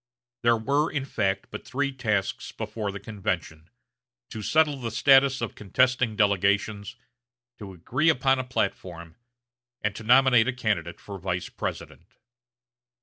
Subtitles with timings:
[0.41, 3.69] There were, in fact, but three tasks before the convention
[4.31, 6.95] to settle the status of contesting delegations,
[7.59, 9.15] to agree upon a platform,
[9.83, 12.07] and to nominate a candidate for Vice President.